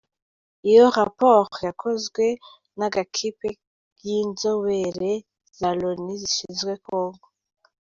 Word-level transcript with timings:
Iyo 0.69 0.85
raport 0.97 1.51
yakozwe 1.67 2.25
n’agakipe 2.77 3.49
y’inzobere 4.05 5.11
za 5.59 5.69
Loni 5.79 6.13
zishinzwe 6.21 6.71
Congo. 6.85 7.25